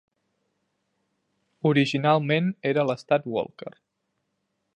[1.71, 3.75] Originalment era l'estat Walker.